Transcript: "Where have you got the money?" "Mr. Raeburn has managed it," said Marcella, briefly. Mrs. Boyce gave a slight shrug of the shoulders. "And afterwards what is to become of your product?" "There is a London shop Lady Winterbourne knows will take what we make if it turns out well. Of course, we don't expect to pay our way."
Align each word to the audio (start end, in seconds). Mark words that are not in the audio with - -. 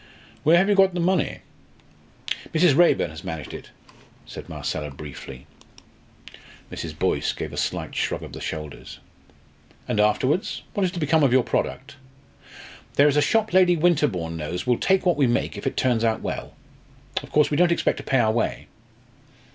"Where 0.41 0.57
have 0.57 0.67
you 0.67 0.73
got 0.73 0.95
the 0.95 0.99
money?" 0.99 1.41
"Mr. 2.55 2.75
Raeburn 2.75 3.11
has 3.11 3.23
managed 3.23 3.53
it," 3.53 3.69
said 4.25 4.49
Marcella, 4.49 4.89
briefly. 4.89 5.45
Mrs. 6.71 6.97
Boyce 6.97 7.33
gave 7.33 7.53
a 7.53 7.55
slight 7.57 7.95
shrug 7.95 8.23
of 8.23 8.33
the 8.33 8.41
shoulders. 8.41 8.97
"And 9.87 9.99
afterwards 9.99 10.63
what 10.73 10.83
is 10.83 10.91
to 10.93 10.99
become 10.99 11.21
of 11.21 11.31
your 11.31 11.43
product?" 11.43 11.97
"There 12.95 13.07
is 13.07 13.13
a 13.15 13.19
London 13.19 13.29
shop 13.29 13.53
Lady 13.53 13.77
Winterbourne 13.77 14.35
knows 14.37 14.65
will 14.65 14.79
take 14.79 15.05
what 15.05 15.17
we 15.17 15.27
make 15.27 15.55
if 15.55 15.67
it 15.67 15.77
turns 15.77 16.03
out 16.03 16.23
well. 16.23 16.55
Of 17.21 17.31
course, 17.31 17.51
we 17.51 17.57
don't 17.57 17.71
expect 17.71 17.97
to 17.97 18.03
pay 18.03 18.17
our 18.17 18.31
way." 18.31 18.65